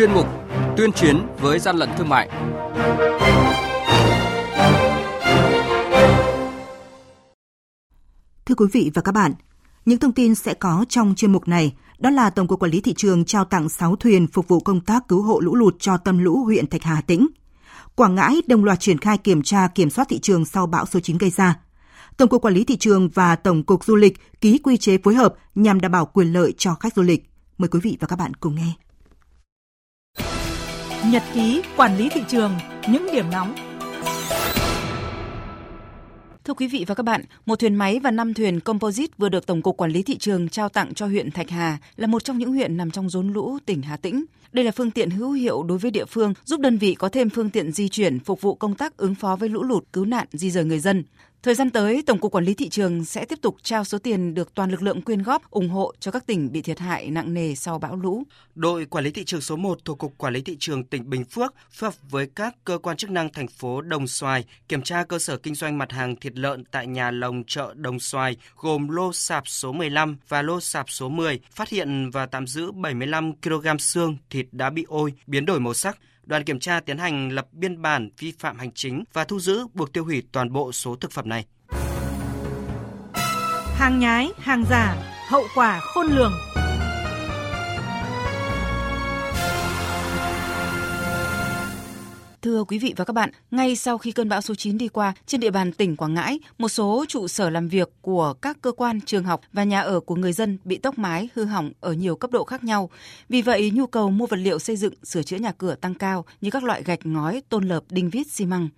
[0.00, 0.26] chuyên mục
[0.76, 2.28] Tuyên chiến với gian lận thương mại.
[8.44, 9.34] Thưa quý vị và các bạn,
[9.84, 12.80] những thông tin sẽ có trong chuyên mục này đó là Tổng cục Quản lý
[12.80, 15.96] Thị trường trao tặng 6 thuyền phục vụ công tác cứu hộ lũ lụt cho
[15.96, 17.26] tâm lũ huyện Thạch Hà, Tĩnh.
[17.94, 21.00] Quảng Ngãi đồng loạt triển khai kiểm tra kiểm soát thị trường sau bão số
[21.00, 21.58] 9 gây ra.
[22.16, 25.14] Tổng cục Quản lý Thị trường và Tổng cục Du lịch ký quy chế phối
[25.14, 27.30] hợp nhằm đảm bảo quyền lợi cho khách du lịch.
[27.58, 28.72] Mời quý vị và các bạn cùng nghe.
[31.10, 32.52] Nhật ký quản lý thị trường,
[32.88, 33.54] những điểm nóng
[36.44, 39.46] Thưa quý vị và các bạn, một thuyền máy và 5 thuyền composite vừa được
[39.46, 42.38] Tổng cục Quản lý Thị trường trao tặng cho huyện Thạch Hà là một trong
[42.38, 44.24] những huyện nằm trong rốn lũ tỉnh Hà Tĩnh.
[44.52, 47.30] Đây là phương tiện hữu hiệu đối với địa phương, giúp đơn vị có thêm
[47.30, 50.26] phương tiện di chuyển phục vụ công tác ứng phó với lũ lụt, cứu nạn,
[50.32, 51.04] di rời người dân.
[51.42, 54.34] Thời gian tới, Tổng cục Quản lý Thị trường sẽ tiếp tục trao số tiền
[54.34, 57.34] được toàn lực lượng quyên góp ủng hộ cho các tỉnh bị thiệt hại nặng
[57.34, 58.22] nề sau bão lũ.
[58.54, 61.24] Đội Quản lý Thị trường số 1 thuộc Cục Quản lý Thị trường tỉnh Bình
[61.24, 65.04] Phước phối hợp với các cơ quan chức năng thành phố Đồng Xoài kiểm tra
[65.04, 68.88] cơ sở kinh doanh mặt hàng thịt lợn tại nhà lồng chợ Đồng Xoài gồm
[68.88, 73.32] lô sạp số 15 và lô sạp số 10, phát hiện và tạm giữ 75
[73.42, 77.32] kg xương thịt đã bị ôi, biến đổi màu sắc, đoàn kiểm tra tiến hành
[77.32, 80.72] lập biên bản vi phạm hành chính và thu giữ buộc tiêu hủy toàn bộ
[80.72, 81.44] số thực phẩm này.
[83.76, 84.96] Hàng nhái, hàng giả,
[85.28, 86.32] hậu quả khôn lường.
[92.42, 95.12] Thưa quý vị và các bạn, ngay sau khi cơn bão số 9 đi qua,
[95.26, 98.72] trên địa bàn tỉnh Quảng Ngãi, một số trụ sở làm việc của các cơ
[98.72, 101.92] quan, trường học và nhà ở của người dân bị tốc mái, hư hỏng ở
[101.92, 102.90] nhiều cấp độ khác nhau.
[103.28, 106.24] Vì vậy, nhu cầu mua vật liệu xây dựng, sửa chữa nhà cửa tăng cao
[106.40, 108.68] như các loại gạch ngói, tôn lợp, đinh vít, xi măng.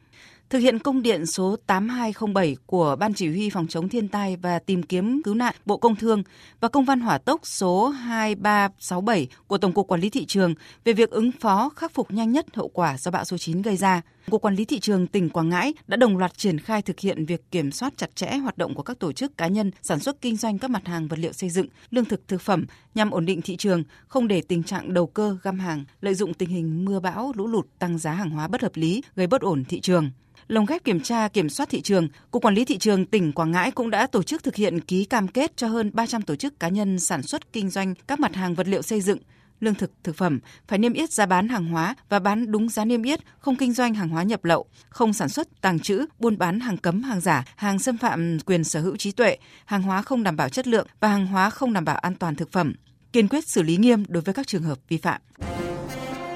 [0.53, 4.59] Thực hiện công điện số 8207 của Ban Chỉ huy Phòng chống thiên tai và
[4.59, 6.23] tìm kiếm cứu nạn Bộ Công Thương
[6.61, 10.93] và công văn hỏa tốc số 2367 của Tổng cục Quản lý Thị trường về
[10.93, 14.03] việc ứng phó khắc phục nhanh nhất hậu quả do bão số 9 gây ra.
[14.31, 17.27] Cục Quản lý Thị trường tỉnh Quảng Ngãi đã đồng loạt triển khai thực hiện
[17.27, 20.21] việc kiểm soát chặt chẽ hoạt động của các tổ chức cá nhân sản xuất
[20.21, 23.27] kinh doanh các mặt hàng vật liệu xây dựng, lương thực thực phẩm nhằm ổn
[23.27, 26.85] định thị trường, không để tình trạng đầu cơ găm hàng, lợi dụng tình hình
[26.85, 29.81] mưa bão, lũ lụt tăng giá hàng hóa bất hợp lý, gây bất ổn thị
[29.81, 30.11] trường.
[30.49, 33.51] Lồng ghép kiểm tra kiểm soát thị trường, Cục Quản lý thị trường tỉnh Quảng
[33.51, 36.61] Ngãi cũng đã tổ chức thực hiện ký cam kết cho hơn 300 tổ chức
[36.61, 39.19] cá nhân sản xuất kinh doanh các mặt hàng vật liệu xây dựng,
[39.63, 42.85] lương thực, thực phẩm phải niêm yết giá bán hàng hóa và bán đúng giá
[42.85, 46.39] niêm yết, không kinh doanh hàng hóa nhập lậu, không sản xuất, tàng trữ, buôn
[46.39, 50.03] bán hàng cấm, hàng giả, hàng xâm phạm quyền sở hữu trí tuệ, hàng hóa
[50.03, 52.75] không đảm bảo chất lượng và hàng hóa không đảm bảo an toàn thực phẩm.
[53.13, 55.21] Kiên quyết xử lý nghiêm đối với các trường hợp vi phạm.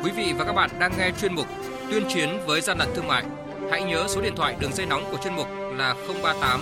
[0.03, 1.47] Quý vị và các bạn đang nghe chuyên mục
[1.91, 3.25] Tuyên chiến với gian lận thương mại
[3.71, 6.61] Hãy nhớ số điện thoại đường dây nóng của chuyên mục là 038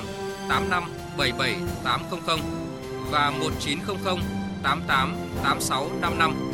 [0.48, 0.84] 85
[1.18, 2.38] 77 800
[3.10, 4.16] và 1900
[4.62, 6.53] 88 86 55.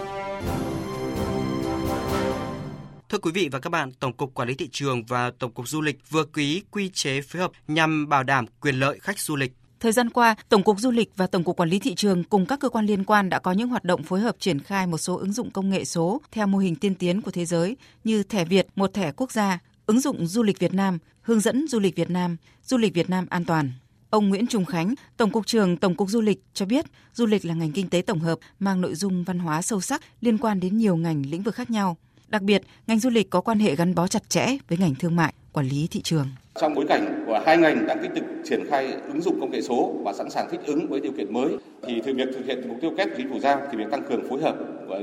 [3.11, 5.67] Thưa quý vị và các bạn, Tổng cục Quản lý thị trường và Tổng cục
[5.67, 9.35] Du lịch vừa ký quy chế phối hợp nhằm bảo đảm quyền lợi khách du
[9.35, 9.53] lịch.
[9.79, 12.45] Thời gian qua, Tổng cục Du lịch và Tổng cục Quản lý thị trường cùng
[12.45, 14.97] các cơ quan liên quan đã có những hoạt động phối hợp triển khai một
[14.97, 18.23] số ứng dụng công nghệ số theo mô hình tiên tiến của thế giới như
[18.23, 21.79] thẻ Việt, một thẻ quốc gia, ứng dụng du lịch Việt Nam, hướng dẫn du
[21.79, 23.71] lịch Việt Nam, du lịch Việt Nam an toàn.
[24.09, 27.45] Ông Nguyễn Trung Khánh, Tổng cục trưởng Tổng cục Du lịch cho biết, du lịch
[27.45, 30.59] là ngành kinh tế tổng hợp mang nội dung văn hóa sâu sắc liên quan
[30.59, 31.97] đến nhiều ngành lĩnh vực khác nhau.
[32.31, 35.15] Đặc biệt, ngành du lịch có quan hệ gắn bó chặt chẽ với ngành thương
[35.15, 36.27] mại, quản lý thị trường.
[36.61, 39.61] Trong bối cảnh của hai ngành đang tích cực triển khai ứng dụng công nghệ
[39.61, 42.77] số và sẵn sàng thích ứng với điều kiện mới, thì việc thực hiện mục
[42.81, 44.55] tiêu kép chính phủ giao thì việc tăng cường phối hợp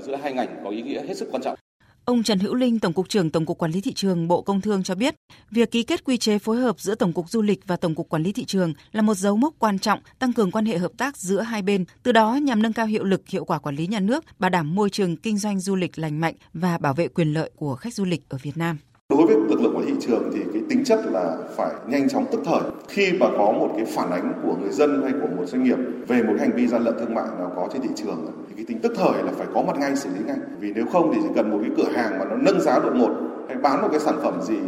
[0.06, 1.59] giữa hai ngành có ý nghĩa hết sức quan trọng.
[2.08, 4.60] Ông Trần Hữu Linh, Tổng cục trưởng Tổng cục Quản lý thị trường Bộ Công
[4.60, 5.14] Thương cho biết,
[5.50, 8.08] việc ký kết quy chế phối hợp giữa Tổng cục Du lịch và Tổng cục
[8.08, 10.93] Quản lý thị trường là một dấu mốc quan trọng tăng cường quan hệ hợp
[10.99, 13.87] tác giữa hai bên, từ đó nhằm nâng cao hiệu lực, hiệu quả quản lý
[13.87, 17.08] nhà nước, bảo đảm môi trường kinh doanh du lịch lành mạnh và bảo vệ
[17.08, 18.78] quyền lợi của khách du lịch ở Việt Nam.
[19.12, 22.08] Đối với lực lượng quản lý thị trường thì cái tính chất là phải nhanh
[22.08, 22.60] chóng tức thời.
[22.88, 25.76] Khi mà có một cái phản ánh của người dân hay của một doanh nghiệp
[26.08, 28.64] về một hành vi gian lận thương mại nào có trên thị trường thì cái
[28.69, 30.37] tính tức thời là phải có mặt ngay, xử lý ngay.
[30.60, 32.93] Vì nếu không thì chỉ cần một cái cửa hàng mà nó nâng giá đột
[32.94, 33.10] ngột
[33.49, 34.58] hay bán một cái sản phẩm gì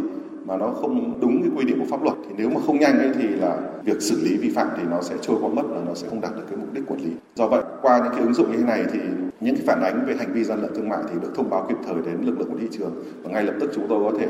[0.45, 2.99] mà nó không đúng cái quy định của pháp luật, thì nếu mà không nhanh
[2.99, 5.81] ấy thì là việc xử lý vi phạm thì nó sẽ trôi qua mất và
[5.87, 7.11] nó sẽ không đạt được cái mục đích quản lý.
[7.35, 8.99] Do vậy, qua những cái ứng dụng như thế này thì
[9.41, 11.65] những cái phản ánh về hành vi gian lận thương mại thì được thông báo
[11.69, 14.19] kịp thời đến lực lượng của thị trường và ngay lập tức chúng tôi có
[14.19, 14.27] thể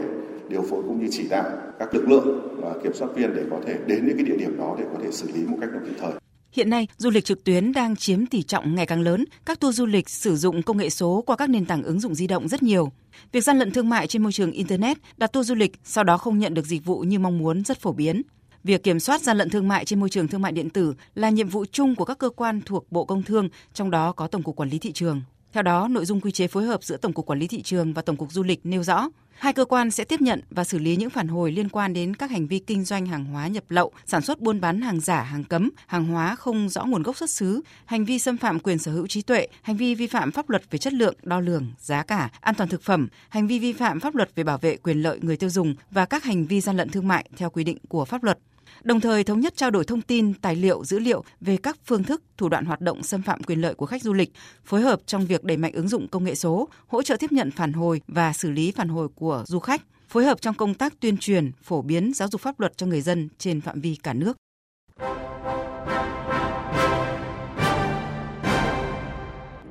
[0.49, 1.45] điều phối cũng như chỉ đạo
[1.79, 4.57] các lực lượng và kiểm soát viên để có thể đến những cái địa điểm
[4.57, 6.11] đó để có thể xử lý một cách nó kịp thời.
[6.53, 9.25] Hiện nay, du lịch trực tuyến đang chiếm tỷ trọng ngày càng lớn.
[9.45, 12.15] Các tour du lịch sử dụng công nghệ số qua các nền tảng ứng dụng
[12.15, 12.91] di động rất nhiều.
[13.31, 16.17] Việc gian lận thương mại trên môi trường Internet, đặt tour du lịch sau đó
[16.17, 18.21] không nhận được dịch vụ như mong muốn rất phổ biến.
[18.63, 21.29] Việc kiểm soát gian lận thương mại trên môi trường thương mại điện tử là
[21.29, 24.43] nhiệm vụ chung của các cơ quan thuộc Bộ Công Thương, trong đó có Tổng
[24.43, 25.21] cục Quản lý thị trường.
[25.53, 27.93] Theo đó, nội dung quy chế phối hợp giữa Tổng cục Quản lý thị trường
[27.93, 30.79] và Tổng cục Du lịch nêu rõ, hai cơ quan sẽ tiếp nhận và xử
[30.79, 33.63] lý những phản hồi liên quan đến các hành vi kinh doanh hàng hóa nhập
[33.69, 37.17] lậu, sản xuất buôn bán hàng giả, hàng cấm, hàng hóa không rõ nguồn gốc
[37.17, 40.31] xuất xứ, hành vi xâm phạm quyền sở hữu trí tuệ, hành vi vi phạm
[40.31, 43.59] pháp luật về chất lượng, đo lường, giá cả, an toàn thực phẩm, hành vi
[43.59, 46.45] vi phạm pháp luật về bảo vệ quyền lợi người tiêu dùng và các hành
[46.45, 48.39] vi gian lận thương mại theo quy định của pháp luật
[48.83, 52.03] đồng thời thống nhất trao đổi thông tin, tài liệu, dữ liệu về các phương
[52.03, 54.31] thức, thủ đoạn hoạt động xâm phạm quyền lợi của khách du lịch,
[54.65, 57.51] phối hợp trong việc đẩy mạnh ứng dụng công nghệ số, hỗ trợ tiếp nhận
[57.51, 60.99] phản hồi và xử lý phản hồi của du khách, phối hợp trong công tác
[60.99, 64.13] tuyên truyền, phổ biến giáo dục pháp luật cho người dân trên phạm vi cả
[64.13, 64.37] nước.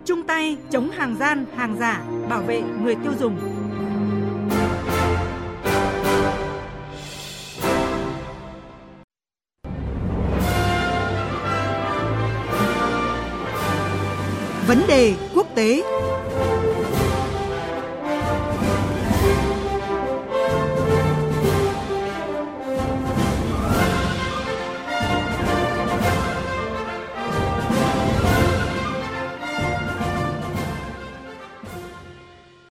[0.04, 3.59] Chung tay chống hàng gian, hàng giả, bảo vệ người tiêu dùng.
[14.70, 15.82] Vấn đề quốc tế.